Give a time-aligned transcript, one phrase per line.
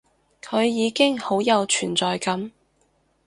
[0.43, 2.51] 佢已經好有存在感